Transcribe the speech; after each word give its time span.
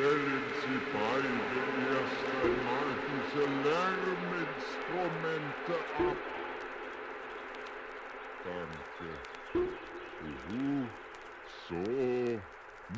Stellen 0.00 0.44
Sie 0.62 0.78
beide 0.94 1.42
erst 1.92 2.24
einmal 2.42 2.90
diese 3.06 3.44
Lärminstrumente 3.68 5.74
ab. 5.98 6.20
Danke. 8.44 9.08
Uhu. 10.24 10.68
So, 11.68 11.84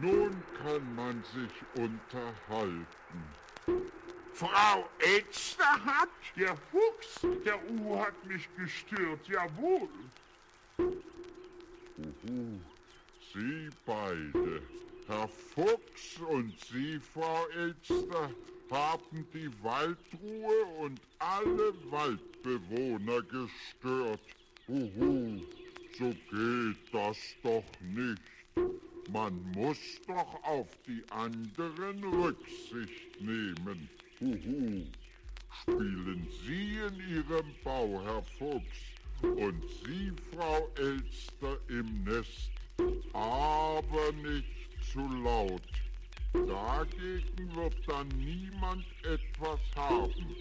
nun 0.00 0.32
kann 0.62 0.84
man 0.94 1.16
sich 1.24 1.54
unterhalten. 1.74 3.20
Frau 4.32 4.78
Elsterhardt? 5.00 6.22
Der 6.36 6.56
Fuchs, 6.70 7.26
der 7.44 7.58
U 7.68 7.98
hat 7.98 8.24
mich 8.26 8.48
gestört, 8.56 9.26
jawohl. 9.26 9.88
Uhu. 10.78 12.60
Sie 13.34 13.70
beide, 13.84 14.62
Herr 15.12 15.28
Fuchs 15.28 16.18
und 16.26 16.54
Sie, 16.70 16.98
Frau 17.12 17.46
Elster, 17.48 18.30
haben 18.70 19.26
die 19.34 19.50
Waldruhe 19.62 20.64
und 20.80 20.98
alle 21.18 21.74
Waldbewohner 21.90 23.20
gestört. 23.22 24.20
Uhu, 24.68 25.42
so 25.98 26.14
geht 26.30 26.94
das 26.94 27.18
doch 27.42 27.64
nicht. 27.82 28.22
Man 29.12 29.42
muss 29.52 30.00
doch 30.06 30.42
auf 30.44 30.68
die 30.86 31.04
anderen 31.10 32.02
Rücksicht 32.04 33.20
nehmen. 33.20 33.90
Huhu. 34.18 34.86
Spielen 35.60 36.26
Sie 36.46 36.78
in 36.78 37.16
Ihrem 37.16 37.52
Bau, 37.62 38.00
Herr 38.02 38.22
Fuchs, 38.38 38.78
und 39.20 39.62
Sie, 39.84 40.10
Frau 40.34 40.70
Elster, 40.76 41.58
im 41.68 42.02
Nest, 42.04 42.50
aber 43.12 44.12
nicht 44.12 44.61
zu 44.92 45.00
laut. 45.22 45.62
Dagegen 46.32 47.54
wird 47.54 47.76
dann 47.86 48.08
niemand 48.08 48.84
etwas 49.02 49.60
haben. 49.76 50.36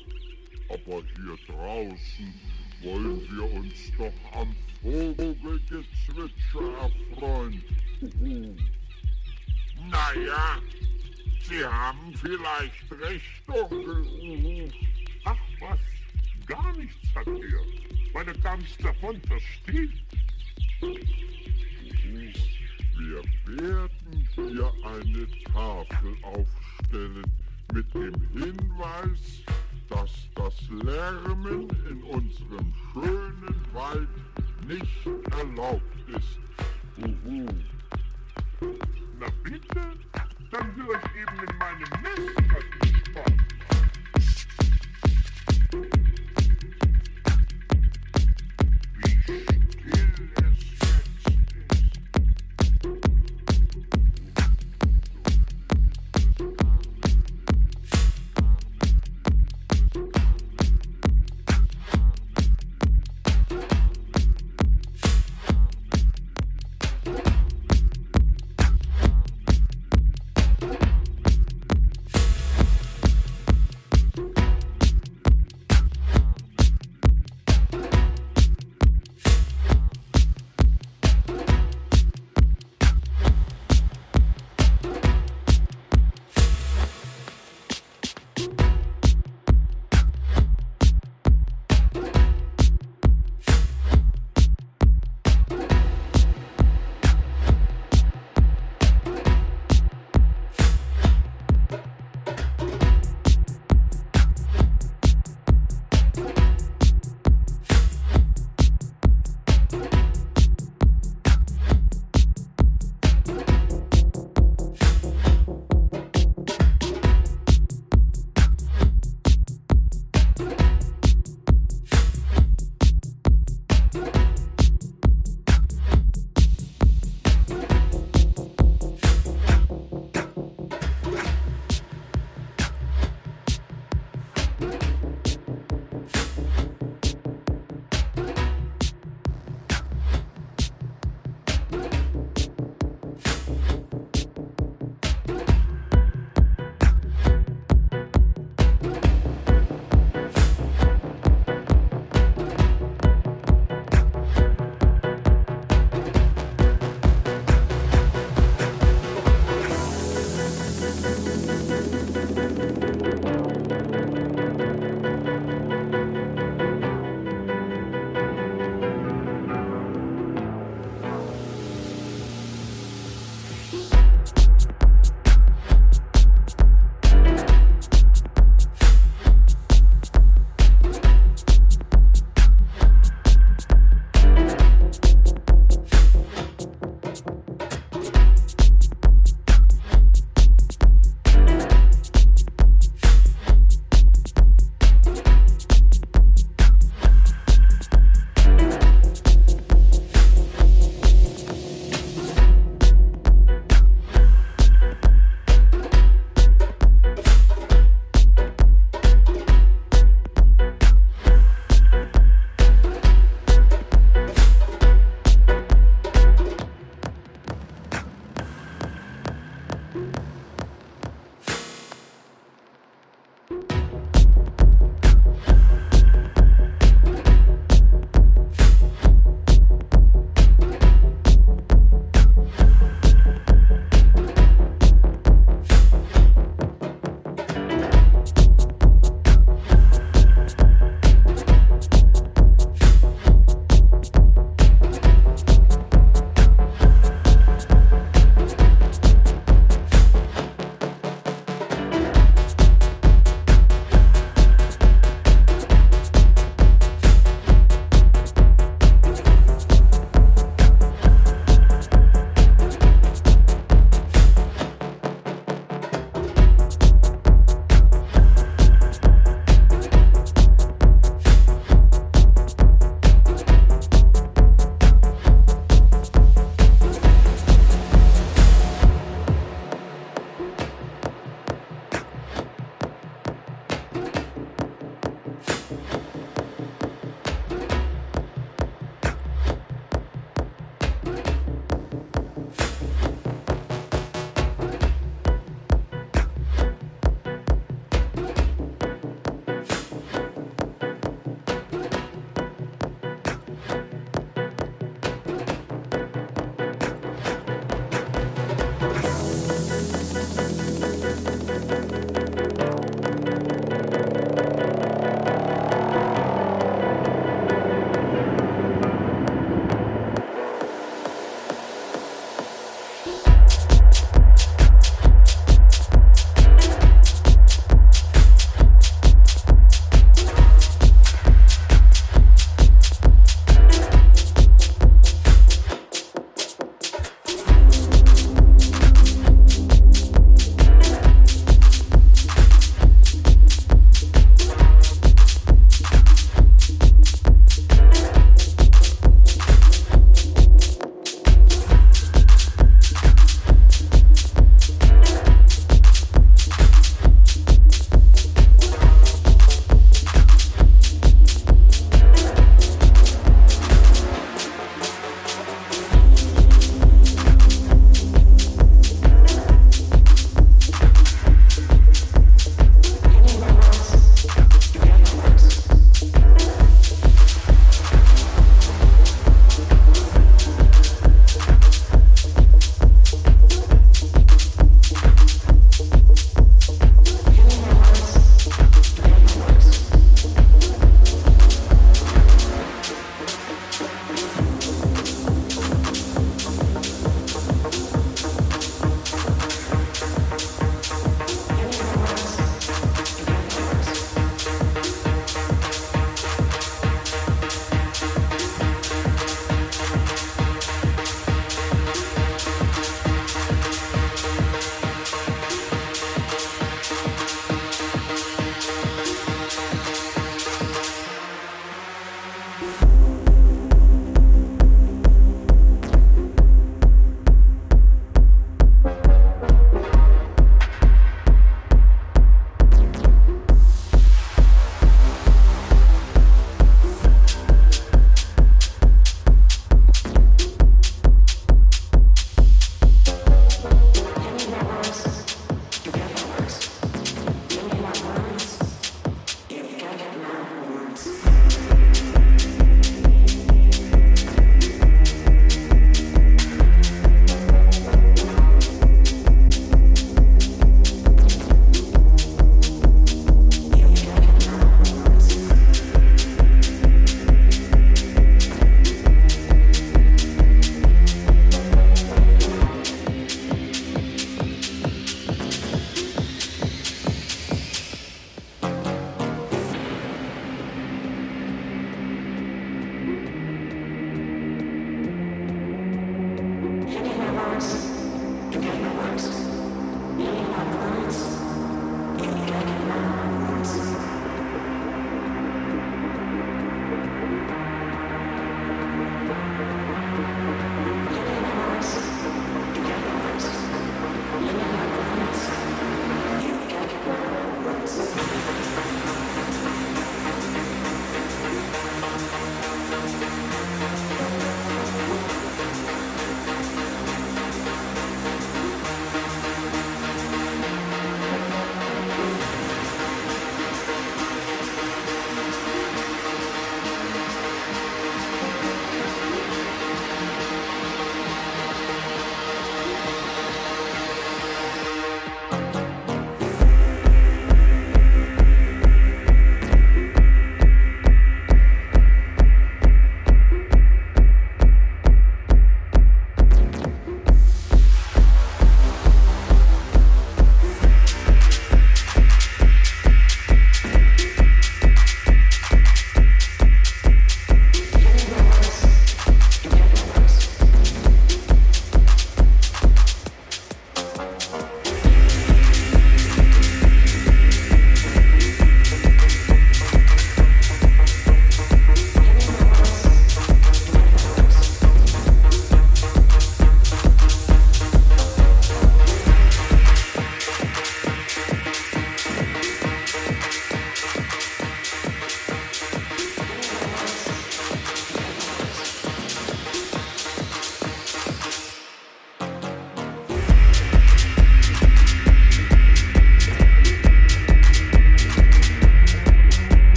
Aber 0.69 1.03
hier 1.16 1.38
draußen 1.47 2.34
wollen 2.81 3.22
wir 3.29 3.51
uns 3.51 3.91
doch 3.97 4.39
am 4.39 4.56
Vogelgezwitscher 4.81 6.73
erfreuen. 6.81 7.63
Naja, 9.89 10.59
Sie 11.44 11.66
haben 11.66 12.13
vielleicht 12.16 12.91
recht, 12.91 13.47
Onkel 13.47 14.01
Uhu. 14.01 14.69
Ach 15.25 15.38
was, 15.59 15.79
gar 16.45 16.75
nichts 16.78 17.16
hat 17.16 17.28
er, 17.28 18.33
gar 18.39 18.57
nichts 18.57 18.78
davon 18.78 19.22
versteht. 19.22 19.91
Wir 22.97 23.23
werden 23.45 24.00
hier 24.36 24.72
eine 24.84 25.28
Tafel 25.53 26.16
aufstellen 26.24 27.24
mit 27.74 27.94
dem 27.94 28.14
Hinweis, 28.31 29.44
dass 29.90 30.12
das 30.36 30.53
Lärmen 30.84 31.69
in 31.90 32.03
unserem 32.03 32.74
schönen 32.94 33.66
Wald 33.74 34.09
nicht 34.68 35.06
erlaubt 35.38 35.81
ist. 36.08 36.40
Uhu. 36.97 37.47
Na 39.19 39.28
bitte, 39.44 39.81
dann 40.52 40.75
höre 40.75 41.00
ich 41.00 41.22
eben 41.22 41.50
in 41.50 41.58
meinem 41.58 41.90
Nest, 42.02 42.36
was 42.53 43.61